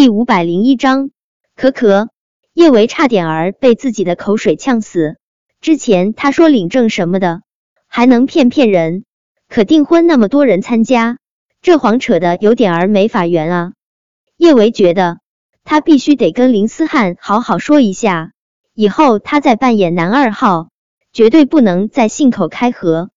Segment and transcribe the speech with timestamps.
[0.00, 1.10] 第五百零一章，
[1.54, 2.08] 可可，
[2.54, 5.18] 叶维差点儿被自己的口水呛死。
[5.60, 7.42] 之前他说领证什么的，
[7.86, 9.04] 还能骗骗人，
[9.46, 11.18] 可订婚那么多人参加，
[11.60, 13.72] 这谎扯的有点儿没法圆啊。
[14.38, 15.18] 叶维觉得
[15.64, 18.32] 他必须得跟林思汉好好说一下，
[18.72, 20.70] 以后他再扮演男二号，
[21.12, 23.10] 绝对不能再信口开河。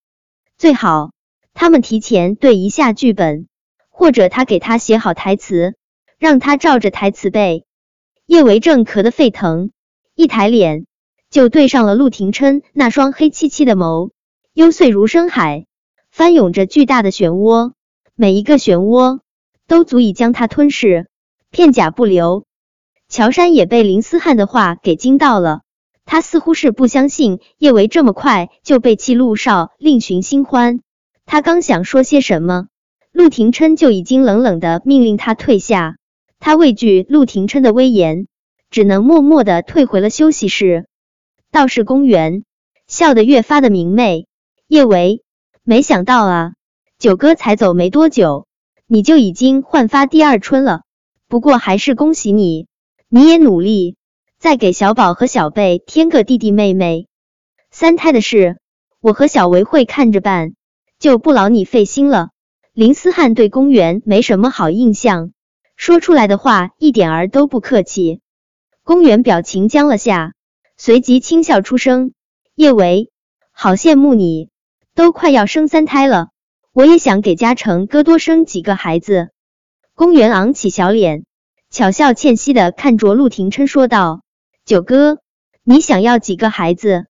[0.57, 1.11] 最好
[1.53, 3.47] 他们提前对一下剧本，
[3.89, 5.75] 或者他给他写好台词。
[6.23, 7.65] 让他照着台词背。
[8.27, 9.71] 叶维正咳得沸腾，
[10.15, 10.85] 一抬脸
[11.29, 14.11] 就对上了陆廷琛那双黑漆漆的眸，
[14.53, 15.65] 幽邃如深海，
[16.11, 17.73] 翻涌着巨大的漩涡，
[18.15, 19.19] 每一个漩涡
[19.67, 21.09] 都足以将他吞噬，
[21.51, 22.45] 片甲不留。
[23.09, 25.63] 乔杉也被林思汉的话给惊到了，
[26.05, 30.79] 他似乎是不相信叶维这么快就被弃陆少另寻新欢。
[31.25, 32.67] 他刚想说些什么，
[33.11, 35.97] 陆廷琛就已经冷冷的命令他退下。
[36.45, 38.27] 他畏惧陆廷琛的威严，
[38.69, 40.87] 只能默默的退回了休息室。
[41.51, 42.43] 道士公园
[42.85, 44.27] 笑得越发的明媚。
[44.67, 45.23] 叶维，
[45.63, 46.51] 没想到啊，
[46.99, 48.45] 九哥才走没多久，
[48.87, 50.81] 你就已经焕发第二春了。
[51.29, 52.67] 不过还是恭喜你，
[53.07, 53.95] 你也努力，
[54.37, 57.07] 再给小宝和小贝添个弟弟妹妹。
[57.71, 58.57] 三胎的事，
[58.99, 60.55] 我和小维会看着办，
[60.99, 62.31] 就不劳你费心了。
[62.73, 65.31] 林思汉对公园没什么好印象。
[65.85, 68.21] 说出来的话一点儿都不客气。
[68.85, 70.31] 公园表情僵了下，
[70.77, 72.13] 随即轻笑出声
[72.55, 73.11] ：“叶维，
[73.51, 74.47] 好羡慕你，
[74.95, 76.29] 都快要生三胎了，
[76.71, 79.31] 我也想给嘉诚哥多生几个孩子。”
[79.93, 81.25] 公园昂起小脸，
[81.69, 84.21] 巧笑倩兮的看着陆廷琛说道
[84.63, 85.17] ：“九哥，
[85.65, 87.07] 你想要几个孩子？”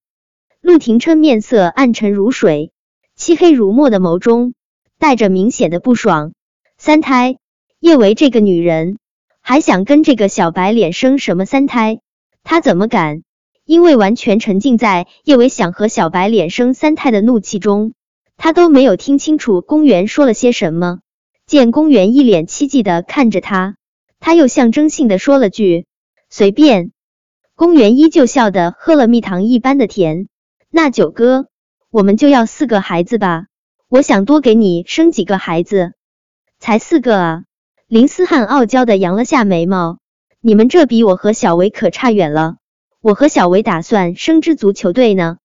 [0.62, 2.72] 陆廷琛面色暗沉如水，
[3.16, 4.56] 漆黑如墨的眸中
[4.98, 6.34] 带着明显的不爽。
[6.80, 7.38] 三胎。
[7.84, 8.98] 叶维这个女人
[9.42, 12.00] 还想跟这个小白脸生什么三胎？
[12.42, 13.24] 她怎么敢？
[13.66, 17.92] 因为完全沉浸在叶维想和小白脸生三胎的怒气中，
[18.38, 21.00] 她都没有听清楚公园说了些什么。
[21.46, 23.76] 见公园一脸凄寂的看着他，
[24.22, 25.86] 他又象征性的说了句
[26.30, 26.94] 随便。
[27.54, 30.30] 公园依旧笑得喝了蜜糖一般的甜。
[30.70, 31.48] 那九哥，
[31.92, 33.48] 我们就要四个孩子吧，
[33.90, 35.92] 我想多给你生几个孩子，
[36.60, 37.44] 才四个啊。
[37.94, 40.00] 林思汉傲娇的扬了下眉毛，
[40.42, 42.56] 你们这比我和小维可差远了。
[43.02, 45.38] 我和小维打算生支足球队呢。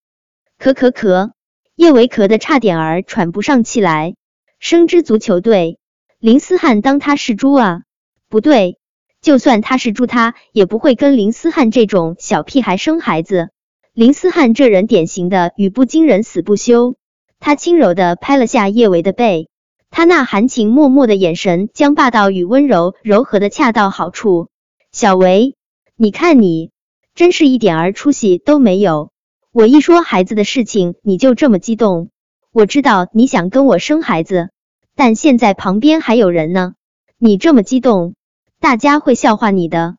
[0.58, 1.32] 咳咳咳，
[1.76, 4.14] 叶维咳的差点儿喘不上气来。
[4.60, 5.78] 生支足球队，
[6.20, 7.82] 林思汉当他是猪啊？
[8.30, 8.78] 不对，
[9.20, 13.50] 就算他是猪，他也不会跟林思汉这种小屁孩生孩子。
[13.92, 16.96] 林思汉这人典型的语不惊人死不休。
[17.40, 19.50] 他轻柔的拍了下叶维的背。
[19.90, 24.48] 他那含情脉脉的眼神，将霸道与温柔柔和的恰到好处。
[24.92, 25.56] 小维，
[25.96, 26.70] 你看你，
[27.14, 29.10] 真是一点儿出息都没有。
[29.50, 32.10] 我一说孩子的事情，你就这么激动。
[32.52, 34.50] 我知道你想跟我生孩子，
[34.94, 36.74] 但现在旁边还有人呢，
[37.18, 38.14] 你这么激动，
[38.60, 39.96] 大家会笑话你的。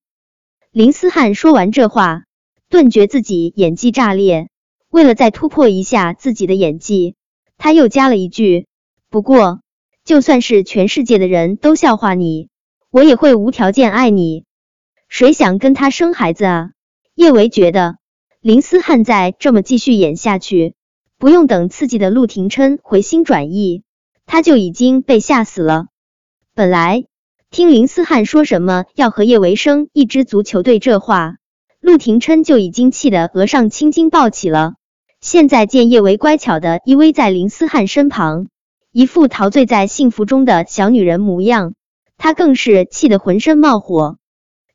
[0.71, 2.23] 林思汉说完这话，
[2.69, 4.49] 顿觉自己演技炸裂。
[4.89, 7.15] 为了再突破一下自己的演技，
[7.57, 8.67] 他又加了一句：
[9.09, 9.59] 不过。
[10.09, 12.49] 就算是全世界的人都笑话你，
[12.89, 14.43] 我也会无条件爱你。
[15.07, 16.71] 谁想跟他生孩子啊？
[17.13, 17.97] 叶维觉得
[18.41, 20.73] 林思汉再这么继续演下去，
[21.19, 23.83] 不用等刺激的陆廷琛回心转意，
[24.25, 25.85] 他就已经被吓死了。
[26.55, 27.05] 本来
[27.51, 31.35] 听林思汉说什么要和叶维生一支足球队这话，
[31.79, 34.73] 陆廷琛就已经气得额上青筋暴起了。
[35.21, 38.47] 现在见叶维乖巧的依偎在林思汉身旁。
[38.99, 41.73] 一副陶醉在幸福中的小女人模样，
[42.17, 44.17] 他更是气得浑身冒火。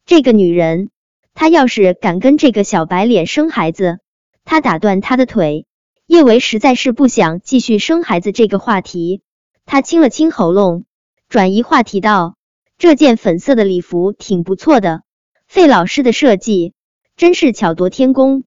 [0.07, 0.89] 这个女人，
[1.35, 3.99] 她要是敢跟这个小白脸生孩子，
[4.43, 5.67] 他打断他的腿。
[6.07, 9.21] 叶维实在是不想继续生孩子这个话题，
[9.67, 10.87] 他清了清喉咙，
[11.29, 12.37] 转移话题道
[12.79, 15.03] ：“这件粉色的礼服挺不错的，
[15.47, 16.73] 费老师的设计
[17.15, 18.45] 真是巧夺天工。”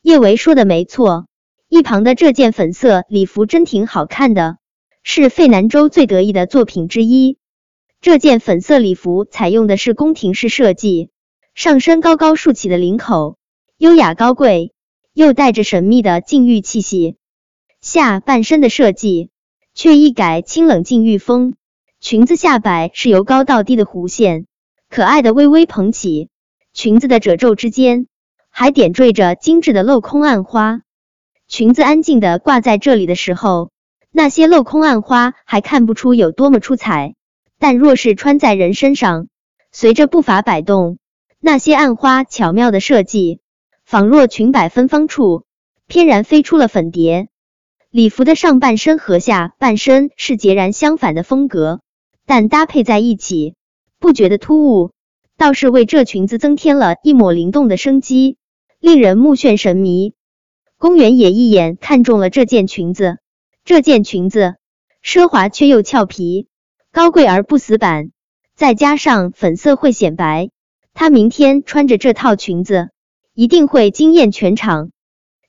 [0.00, 1.26] 叶维说的没错，
[1.68, 4.58] 一旁的这件粉色礼服真挺好看的。
[5.02, 7.38] 是费南州最得意的作品之一。
[8.00, 11.10] 这件粉色礼服采用的是宫廷式设计，
[11.54, 13.38] 上身高高竖起的领口，
[13.76, 14.72] 优雅高贵，
[15.12, 17.16] 又带着神秘的禁欲气息。
[17.80, 19.30] 下半身的设计
[19.74, 21.54] 却一改清冷禁欲风，
[22.00, 24.46] 裙子下摆是由高到低的弧线，
[24.88, 26.28] 可爱的微微蓬起，
[26.72, 28.06] 裙子的褶皱之间
[28.50, 30.82] 还点缀着精致的镂空暗花。
[31.48, 33.70] 裙子安静的挂在这里的时候。
[34.10, 37.14] 那些镂空暗花还看不出有多么出彩，
[37.58, 39.28] 但若是穿在人身上，
[39.70, 40.98] 随着步伐摆动，
[41.40, 43.40] 那些暗花巧妙的设计，
[43.84, 45.44] 仿若裙摆芬芳处，
[45.86, 47.28] 翩然飞出了粉蝶。
[47.90, 51.80] 礼服的上半身和下半身是截然相反的风格，
[52.26, 53.54] 但搭配在一起，
[53.98, 54.92] 不觉得突兀，
[55.36, 58.36] 倒是为这裙子增添了一抹灵动的生机，
[58.80, 60.14] 令人目眩神迷。
[60.76, 63.18] 公园也一眼看中了这件裙子，
[63.68, 64.56] 这件裙子
[65.04, 66.48] 奢华却又俏皮，
[66.90, 68.12] 高贵而不死板。
[68.56, 70.48] 再加上粉色会显白，
[70.94, 72.88] 她明天穿着这套裙子
[73.34, 74.90] 一定会惊艳全场。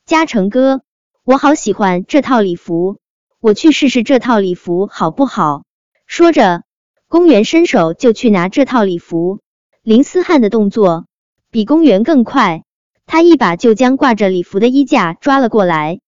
[0.05, 0.81] 嘉诚哥，
[1.23, 2.99] 我好喜欢这套礼服，
[3.39, 5.63] 我去试试这套礼服好不好？
[6.05, 6.63] 说着，
[7.07, 9.39] 公园伸手就去拿这套礼服。
[9.81, 11.05] 林思汉的动作
[11.51, 12.65] 比公园更快，
[13.05, 16.01] 他一把就将挂着礼服的衣架抓了过来。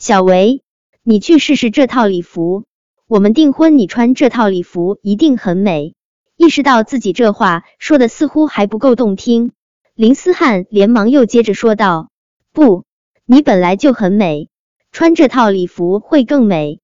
[0.00, 0.63] 小维，
[1.06, 2.64] 你去试试这套礼服，
[3.06, 5.92] 我们订婚你穿这套礼服一定很美。
[6.34, 9.52] 意识到自己这话说的似乎还不够动听，
[9.94, 12.08] 林思汉连忙又接着说道
[12.54, 12.84] ：“不，
[13.26, 14.48] 你本来就很美，
[14.92, 16.80] 穿这套礼服会更美。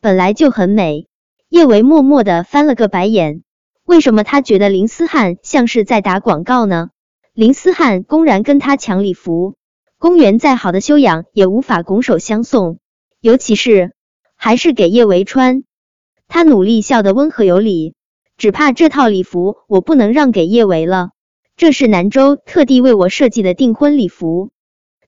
[0.00, 1.06] 本来就很美。”
[1.50, 3.42] 叶维默默的翻了个白眼，
[3.84, 6.88] 为什么他觉得林思汉像是在打广告呢？
[7.34, 9.56] 林思汉公然跟他抢礼服，
[9.98, 12.79] 公园再好的修养也无法拱手相送，
[13.20, 13.92] 尤其是
[14.36, 15.64] 还是给叶维穿。
[16.28, 17.94] 他努力笑得温和有礼。
[18.36, 21.10] 只怕这套礼服我不能让给叶维了，
[21.58, 24.48] 这是南州特地为我设计的订婚礼服，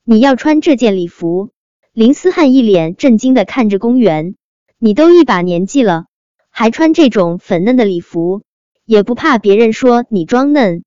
[0.04, 1.48] 你要穿这件礼服。
[1.94, 4.34] 林思汉一脸震惊的看着公园，
[4.78, 6.04] 你都一把年纪了，
[6.50, 8.42] 还穿这种粉嫩的礼服，
[8.84, 10.84] 也不怕别人说你装嫩？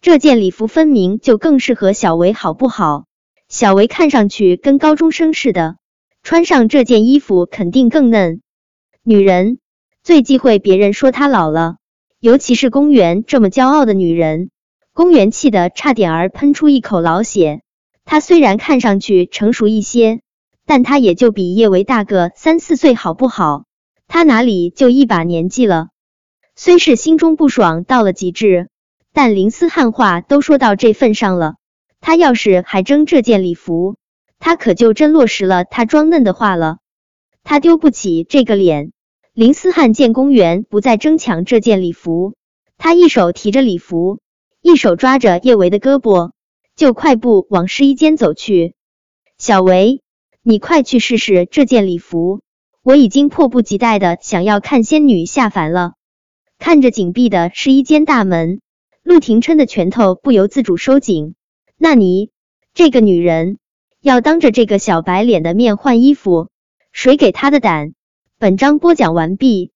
[0.00, 3.04] 这件礼服分明就更适合小维，好不好？
[3.48, 5.76] 小维看上去跟高中生似的，
[6.26, 8.40] 穿上这件衣服肯定更嫩。
[9.04, 9.58] 女人。
[10.02, 11.76] 最忌讳别人说她老了，
[12.18, 14.50] 尤其是公园这么骄傲的女人。
[14.92, 17.60] 公园气得差点儿喷出一口老血。
[18.04, 20.18] 她虽然看上去成熟一些，
[20.64, 23.62] 但她也就比叶维大个三四岁，好不好？
[24.08, 25.90] 她哪里就一把年纪了？
[26.56, 28.68] 虽是心中不爽到了极致，
[29.12, 31.54] 但林思汉话都说到这份上了，
[32.00, 33.94] 他要是还争这件礼服，
[34.38, 36.78] 他可就真落实了他装嫩的话了。
[37.42, 38.92] 他丢不起这个脸。
[39.32, 42.34] 林思汉见公园不再争抢这件礼服，
[42.78, 44.18] 他一手提着礼服，
[44.62, 46.30] 一手抓着叶维的胳膊，
[46.74, 48.74] 就快步往试衣间走去。
[49.36, 50.00] 小维，
[50.42, 52.40] 你快去试试这件礼服，
[52.82, 55.92] 我已经迫不及待的想要看仙女下凡了。
[56.58, 58.62] 看着紧闭的试衣间大门，
[59.02, 61.34] 陆廷琛的拳头不由自主收紧。
[61.76, 62.30] 那你
[62.72, 63.58] 这个女人，
[64.06, 66.46] 要当着这个小白脸的面换衣服，
[66.92, 67.92] 谁给他的胆？
[68.38, 69.72] 本章播讲完毕。